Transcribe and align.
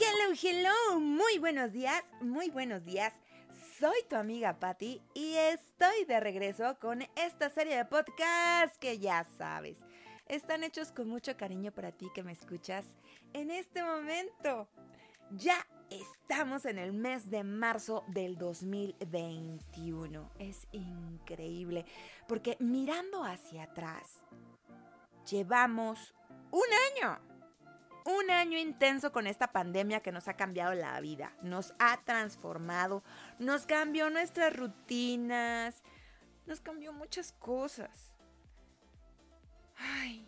Hello, 0.00 0.32
hello, 0.40 1.00
muy 1.00 1.38
buenos 1.38 1.72
días, 1.72 2.04
muy 2.20 2.50
buenos 2.50 2.84
días. 2.84 3.12
Soy 3.80 3.96
tu 4.08 4.14
amiga 4.14 4.60
Patti 4.60 5.02
y 5.12 5.34
estoy 5.34 6.04
de 6.06 6.20
regreso 6.20 6.78
con 6.78 7.02
esta 7.16 7.50
serie 7.50 7.76
de 7.76 7.84
podcasts 7.84 8.78
que 8.78 9.00
ya 9.00 9.26
sabes, 9.36 9.78
están 10.28 10.62
hechos 10.62 10.92
con 10.92 11.08
mucho 11.08 11.36
cariño 11.36 11.72
para 11.72 11.90
ti 11.90 12.12
que 12.14 12.22
me 12.22 12.30
escuchas 12.30 12.84
en 13.32 13.50
este 13.50 13.82
momento. 13.82 14.68
Ya 15.32 15.66
estamos 15.90 16.64
en 16.64 16.78
el 16.78 16.92
mes 16.92 17.28
de 17.28 17.42
marzo 17.42 18.04
del 18.06 18.38
2021. 18.38 20.30
Es 20.38 20.68
increíble 20.70 21.84
porque 22.28 22.56
mirando 22.60 23.24
hacia 23.24 23.64
atrás, 23.64 24.22
llevamos 25.28 26.14
un 26.52 26.68
año 27.02 27.27
un 28.08 28.30
año 28.30 28.58
intenso 28.58 29.12
con 29.12 29.26
esta 29.26 29.52
pandemia 29.52 30.00
que 30.00 30.12
nos 30.12 30.28
ha 30.28 30.34
cambiado 30.34 30.72
la 30.72 30.98
vida, 31.00 31.34
nos 31.42 31.74
ha 31.78 32.00
transformado, 32.04 33.02
nos 33.38 33.66
cambió 33.66 34.08
nuestras 34.08 34.56
rutinas, 34.56 35.82
nos 36.46 36.60
cambió 36.60 36.94
muchas 36.94 37.32
cosas. 37.32 38.14
Ay, 39.76 40.26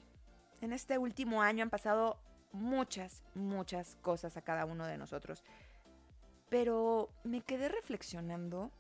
en 0.60 0.74
este 0.74 0.98
último 0.98 1.40
año 1.40 1.62
han 1.62 1.70
pasado 1.70 2.18
muchas, 2.52 3.22
muchas 3.34 3.96
cosas 4.02 4.36
a 4.36 4.42
cada 4.42 4.66
uno 4.66 4.86
de 4.86 4.98
nosotros. 4.98 5.42
Pero 6.50 7.08
me 7.24 7.40
quedé 7.40 7.70
reflexionando 7.70 8.70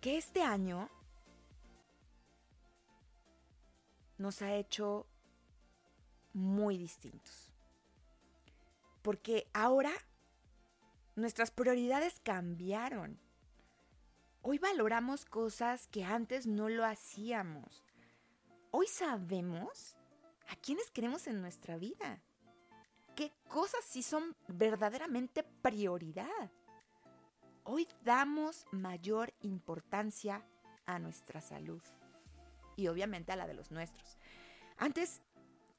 que 0.00 0.16
este 0.16 0.42
año 0.42 0.88
nos 4.16 4.42
ha 4.42 4.54
hecho 4.54 5.08
muy 6.36 6.76
distintos. 6.76 7.50
Porque 9.00 9.48
ahora 9.54 9.92
nuestras 11.14 11.50
prioridades 11.50 12.20
cambiaron. 12.22 13.18
Hoy 14.42 14.58
valoramos 14.58 15.24
cosas 15.24 15.88
que 15.88 16.04
antes 16.04 16.46
no 16.46 16.68
lo 16.68 16.84
hacíamos. 16.84 17.82
Hoy 18.70 18.86
sabemos 18.86 19.96
a 20.48 20.56
quiénes 20.56 20.90
queremos 20.90 21.26
en 21.26 21.40
nuestra 21.40 21.78
vida. 21.78 22.22
¿Qué 23.14 23.32
cosas 23.48 23.82
sí 23.84 24.02
son 24.02 24.36
verdaderamente 24.46 25.42
prioridad? 25.42 26.50
Hoy 27.64 27.88
damos 28.04 28.66
mayor 28.72 29.32
importancia 29.40 30.46
a 30.84 30.98
nuestra 30.98 31.40
salud 31.40 31.82
y 32.76 32.88
obviamente 32.88 33.32
a 33.32 33.36
la 33.36 33.46
de 33.46 33.54
los 33.54 33.70
nuestros. 33.70 34.18
Antes 34.76 35.22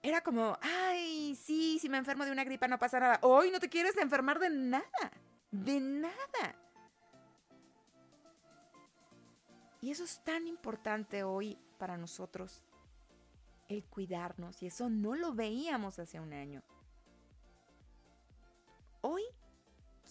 era 0.02 0.22
como, 0.22 0.58
ay, 0.62 1.36
sí, 1.36 1.80
si 1.80 1.90
me 1.90 1.98
enfermo 1.98 2.26
de 2.26 2.31
una 2.31 2.44
gripa 2.44 2.67
no 2.67 2.80
pasa 2.80 3.00
nada. 3.00 3.20
Hoy 3.22 3.52
no 3.52 3.59
te 3.59 3.70
quieres 3.70 3.98
enfermar 3.98 4.40
de 4.40 4.50
nada, 4.50 5.12
de 5.52 5.80
nada. 5.80 6.56
Y 9.81 9.92
eso 9.92 10.03
es 10.03 10.23
tan 10.23 10.48
importante 10.48 11.23
hoy 11.23 11.58
para 11.78 11.98
nosotros, 11.98 12.64
el 13.68 13.84
cuidarnos, 13.86 14.62
y 14.64 14.68
eso 14.68 14.90
no 14.90 15.16
lo 15.16 15.34
veíamos 15.34 16.00
hace 16.00 16.20
un 16.20 16.34
año. 16.34 16.64
Hoy 19.02 19.23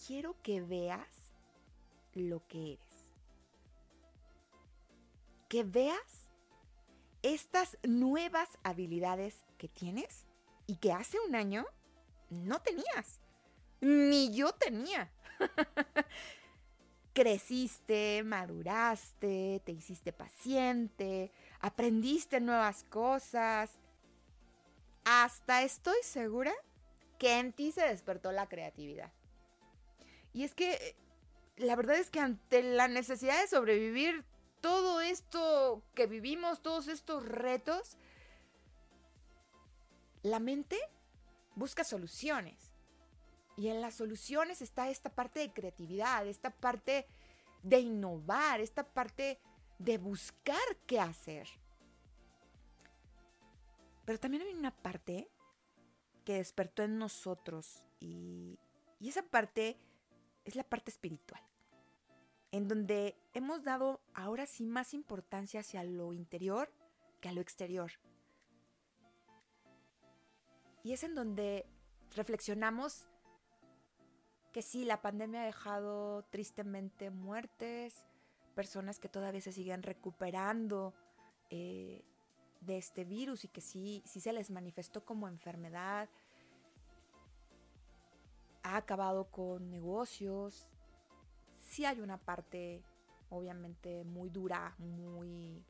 quiero 0.05 0.41
que 0.41 0.61
veas 0.61 1.31
lo 2.13 2.45
que 2.47 2.73
eres. 2.73 3.07
Que 5.49 5.63
veas 5.63 6.26
estas 7.21 7.77
nuevas 7.83 8.49
habilidades 8.63 9.45
que 9.57 9.67
tienes 9.67 10.25
y 10.67 10.77
que 10.77 10.91
hace 10.91 11.17
un 11.27 11.35
año 11.35 11.65
no 12.29 12.61
tenías. 12.61 13.19
Ni 13.81 14.33
yo 14.33 14.51
tenía. 14.53 15.11
Creciste, 17.13 18.23
maduraste, 18.23 19.61
te 19.65 19.71
hiciste 19.71 20.13
paciente, 20.13 21.31
aprendiste 21.59 22.39
nuevas 22.39 22.83
cosas. 22.83 23.71
Hasta 25.03 25.63
estoy 25.63 25.97
segura 26.03 26.53
que 27.17 27.39
en 27.39 27.53
ti 27.53 27.71
se 27.71 27.81
despertó 27.87 28.31
la 28.31 28.47
creatividad. 28.47 29.11
Y 30.33 30.43
es 30.43 30.53
que 30.53 30.95
la 31.55 31.75
verdad 31.75 31.97
es 31.97 32.11
que 32.11 32.19
ante 32.19 32.61
la 32.61 32.87
necesidad 32.87 33.41
de 33.41 33.47
sobrevivir 33.47 34.23
todo 34.61 35.01
esto 35.01 35.83
que 35.93 36.07
vivimos, 36.07 36.61
todos 36.61 36.87
estos 36.87 37.25
retos, 37.25 37.97
la 40.23 40.39
mente 40.39 40.77
busca 41.55 41.83
soluciones. 41.83 42.73
Y 43.55 43.69
en 43.69 43.81
las 43.81 43.95
soluciones 43.95 44.61
está 44.61 44.89
esta 44.89 45.09
parte 45.09 45.39
de 45.39 45.51
creatividad, 45.51 46.27
esta 46.27 46.51
parte 46.51 47.07
de 47.63 47.79
innovar, 47.79 48.61
esta 48.61 48.83
parte 48.83 49.39
de 49.79 49.97
buscar 49.97 50.59
qué 50.85 50.99
hacer. 50.99 51.47
Pero 54.05 54.19
también 54.19 54.43
hay 54.43 54.53
una 54.53 54.71
parte 54.71 55.27
que 56.23 56.35
despertó 56.35 56.83
en 56.83 56.97
nosotros 56.97 57.85
y, 57.99 58.59
esa 58.99 59.23
parte 59.23 59.77
es 60.43 60.55
la 60.55 60.63
parte 60.63 60.91
espiritual 60.91 61.41
en 62.51 62.67
donde 62.67 63.15
hemos 63.33 63.63
dado 63.63 64.01
ahora 64.13 64.45
sí 64.45 64.65
más 64.65 64.93
importancia 64.93 65.59
hacia 65.59 65.83
lo 65.83 66.13
interior 66.13 66.71
que 67.21 67.29
a 67.29 67.33
lo 67.33 67.41
exterior. 67.41 67.91
Y 70.83 70.93
es 70.93 71.03
en 71.03 71.15
donde 71.15 71.65
reflexionamos 72.15 73.07
que 74.53 74.61
sí, 74.61 74.85
la 74.85 75.01
pandemia 75.01 75.41
ha 75.41 75.45
dejado 75.45 76.23
tristemente 76.29 77.09
muertes, 77.09 78.05
personas 78.55 78.97
que 78.97 79.09
todavía 79.09 79.41
se 79.41 79.51
siguen 79.51 79.83
recuperando 79.83 80.93
eh, 81.49 82.03
de 82.61 82.77
este 82.77 83.03
virus 83.03 83.43
y 83.43 83.49
que 83.49 83.61
sí, 83.61 84.01
sí 84.05 84.19
se 84.19 84.33
les 84.33 84.49
manifestó 84.49 85.05
como 85.05 85.27
enfermedad, 85.27 86.09
ha 88.63 88.77
acabado 88.77 89.25
con 89.25 89.69
negocios, 89.69 90.71
sí 91.77 91.85
hay 91.85 92.01
una 92.01 92.17
parte 92.17 92.81
obviamente 93.29 94.03
muy 94.03 94.31
dura, 94.31 94.73
muy 94.79 95.63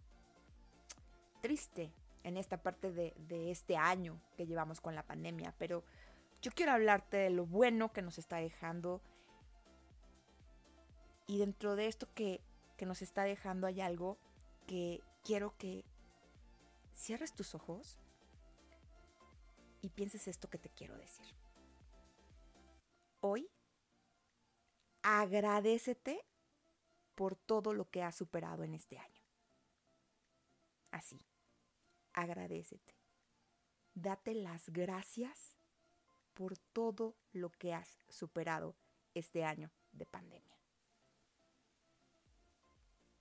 triste 1.42 1.92
en 2.24 2.38
esta 2.38 2.64
parte 2.64 2.94
de, 2.94 3.52
este 3.52 3.76
año 3.76 4.18
que 4.38 4.48
llevamos 4.48 4.80
con 4.80 4.96
la 4.96 5.04
pandemia, 5.04 5.54
pero 5.58 5.84
yo 6.42 6.52
quiero 6.54 6.72
hablarte 6.72 7.18
de 7.18 7.30
lo 7.30 7.46
bueno 7.46 7.92
que 7.92 8.02
nos 8.02 8.20
está 8.20 8.38
dejando 8.38 9.02
y 11.26 11.40
dentro 11.40 11.76
de 11.76 11.88
esto 11.88 12.08
que, 12.14 12.40
que 12.78 12.86
nos 12.86 13.02
está 13.02 13.24
dejando 13.24 13.68
hay 13.68 13.82
algo 13.82 14.18
que 14.66 15.02
quiero 15.26 15.52
que 15.58 15.84
cierres 16.96 17.34
tus 17.34 17.54
ojos 17.54 18.00
y 19.82 19.90
pienses 19.90 20.30
esto 20.30 20.50
que 20.50 20.58
te 20.58 20.70
quiero 20.70 20.98
decir. 20.98 21.36
Hoy 23.20 23.50
agradecete 25.02 26.26
por 27.16 27.36
todo 27.36 27.74
lo 27.74 27.90
que 27.90 28.04
has 28.04 28.16
superado 28.16 28.64
en 28.64 28.74
este 28.74 28.98
año. 28.98 29.22
Así, 30.92 31.20
agradecete. 32.14 32.96
Date 33.94 34.36
las 34.36 34.70
gracias 34.70 35.58
por 36.34 36.58
todo 36.58 37.16
lo 37.32 37.50
que 37.50 37.74
has 37.74 37.98
superado 38.10 38.76
este 39.16 39.44
año 39.44 39.72
de 39.92 40.06
pandemia. 40.06 40.58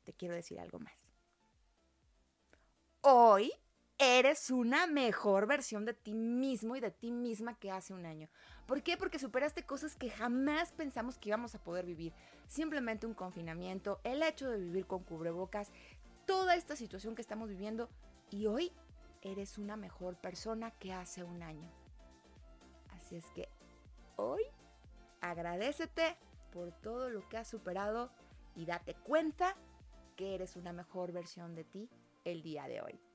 Te 0.05 0.13
quiero 0.13 0.35
decir 0.35 0.61
algo 0.61 0.79
más. 0.79 0.95
Hoy 3.01 3.53
eres 3.99 4.51
una 4.51 4.87
mejor 4.87 5.47
versión 5.47 5.85
de 5.85 5.95
ti 5.95 6.15
mismo 6.15 6.77
y 6.77 6.81
de 6.81 6.91
ti 6.91 7.11
misma 7.11 7.59
que 7.59 7.71
hace 7.71 7.95
un 7.95 8.05
año. 8.05 8.29
¿Por 8.67 8.83
qué? 8.83 8.97
Porque 8.97 9.19
superaste 9.19 9.65
cosas 9.65 9.97
que 9.97 10.11
jamás 10.11 10.73
pensamos 10.73 11.19
que 11.19 11.31
íbamos 11.31 11.55
a 11.55 11.63
poder 11.63 11.87
vivir. 11.87 12.13
Simplemente 12.47 13.07
un 13.07 13.15
confinamiento, 13.15 14.01
el 14.05 14.23
hecho 14.23 14.51
de 14.51 14.59
vivir 14.59 14.87
con 14.87 15.03
cubrebocas, 15.05 15.71
toda 16.27 16.57
esta 16.57 16.77
situación 16.77 17.15
que 17.15 17.23
estamos 17.23 17.49
viviendo 17.49 17.89
y 18.31 18.47
hoy 18.47 18.73
eres 19.23 19.57
una 19.59 19.77
mejor 19.77 20.17
persona 20.17 20.73
que 20.73 20.93
hace 20.93 21.25
un 21.25 21.43
año. 21.43 21.71
Así 22.91 23.17
es 23.17 23.25
que 23.31 23.49
hoy 24.17 24.43
agradecete 25.21 26.17
por 26.53 26.73
todo 26.73 27.09
lo 27.09 27.27
que 27.29 27.39
has 27.39 27.49
superado 27.49 28.11
y 28.55 28.67
date 28.67 28.95
cuenta 28.95 29.57
que 30.17 30.35
eres 30.35 30.57
una 30.57 30.73
mejor 30.73 31.13
versión 31.13 31.55
de 31.55 31.65
ti 31.65 31.89
el 32.25 32.43
día 32.43 32.67
de 32.69 32.81
hoy. 32.81 33.06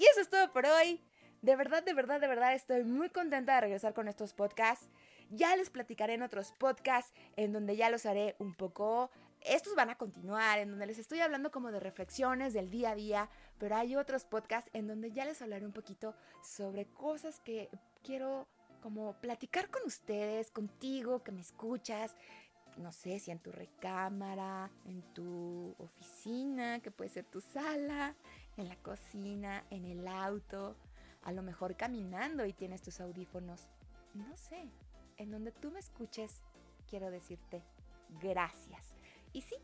Y 0.00 0.04
eso 0.04 0.22
es 0.22 0.30
todo 0.30 0.50
por 0.50 0.64
hoy. 0.64 0.98
De 1.42 1.56
verdad, 1.56 1.82
de 1.82 1.92
verdad, 1.92 2.22
de 2.22 2.26
verdad 2.26 2.54
estoy 2.54 2.84
muy 2.84 3.10
contenta 3.10 3.56
de 3.56 3.60
regresar 3.60 3.92
con 3.92 4.08
estos 4.08 4.32
podcasts. 4.32 4.88
Ya 5.28 5.54
les 5.56 5.68
platicaré 5.68 6.14
en 6.14 6.22
otros 6.22 6.52
podcasts 6.52 7.12
en 7.36 7.52
donde 7.52 7.76
ya 7.76 7.90
los 7.90 8.06
haré 8.06 8.34
un 8.38 8.54
poco. 8.54 9.10
Estos 9.42 9.74
van 9.74 9.90
a 9.90 9.98
continuar, 9.98 10.58
en 10.58 10.70
donde 10.70 10.86
les 10.86 10.98
estoy 10.98 11.20
hablando 11.20 11.50
como 11.50 11.70
de 11.70 11.80
reflexiones 11.80 12.54
del 12.54 12.70
día 12.70 12.92
a 12.92 12.94
día, 12.94 13.28
pero 13.58 13.76
hay 13.76 13.94
otros 13.94 14.24
podcasts 14.24 14.70
en 14.72 14.86
donde 14.86 15.12
ya 15.12 15.26
les 15.26 15.42
hablaré 15.42 15.66
un 15.66 15.72
poquito 15.74 16.14
sobre 16.42 16.86
cosas 16.86 17.38
que 17.40 17.68
quiero 18.02 18.48
como 18.80 19.20
platicar 19.20 19.68
con 19.68 19.82
ustedes, 19.84 20.50
contigo, 20.50 21.22
que 21.22 21.32
me 21.32 21.42
escuchas, 21.42 22.16
no 22.78 22.92
sé 22.92 23.18
si 23.18 23.30
en 23.30 23.38
tu 23.38 23.52
recámara, 23.52 24.70
en 24.86 25.02
tu 25.12 25.74
oficina, 25.78 26.80
que 26.80 26.90
puede 26.90 27.10
ser 27.10 27.24
tu 27.24 27.40
sala, 27.40 28.14
en 28.60 28.68
la 28.68 28.76
cocina, 28.76 29.64
en 29.70 29.84
el 29.84 30.06
auto, 30.06 30.76
a 31.22 31.32
lo 31.32 31.42
mejor 31.42 31.76
caminando 31.76 32.46
y 32.46 32.52
tienes 32.52 32.82
tus 32.82 33.00
audífonos. 33.00 33.68
No 34.14 34.36
sé, 34.36 34.68
en 35.16 35.30
donde 35.30 35.52
tú 35.52 35.70
me 35.70 35.80
escuches, 35.80 36.42
quiero 36.88 37.10
decirte 37.10 37.62
gracias. 38.20 38.84
Y 39.32 39.42
sí, 39.42 39.56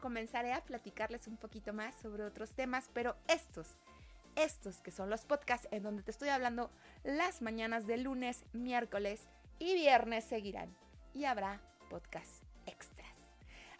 comenzaré 0.00 0.52
a 0.52 0.64
platicarles 0.64 1.26
un 1.26 1.36
poquito 1.36 1.72
más 1.72 1.94
sobre 1.96 2.24
otros 2.24 2.50
temas, 2.52 2.90
pero 2.92 3.16
estos, 3.28 3.76
estos 4.34 4.80
que 4.80 4.90
son 4.90 5.10
los 5.10 5.24
podcasts 5.24 5.68
en 5.70 5.82
donde 5.82 6.02
te 6.02 6.10
estoy 6.10 6.28
hablando 6.28 6.70
las 7.04 7.42
mañanas 7.42 7.86
de 7.86 7.96
lunes, 7.98 8.44
miércoles 8.52 9.28
y 9.58 9.74
viernes 9.74 10.24
seguirán. 10.24 10.74
Y 11.14 11.24
habrá 11.24 11.60
podcasts 11.88 12.42
extras. 12.66 13.16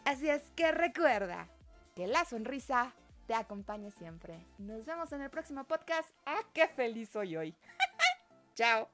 Así 0.05 0.29
es 0.29 0.41
que 0.55 0.71
recuerda 0.71 1.47
que 1.95 2.07
la 2.07 2.25
sonrisa 2.25 2.93
te 3.27 3.35
acompañe 3.35 3.91
siempre. 3.91 4.43
Nos 4.57 4.85
vemos 4.85 5.11
en 5.11 5.21
el 5.21 5.29
próximo 5.29 5.65
podcast. 5.65 6.09
¡Ah, 6.25 6.41
qué 6.53 6.67
feliz 6.67 7.09
soy 7.09 7.35
hoy! 7.35 7.55
¡Chao! 8.55 8.89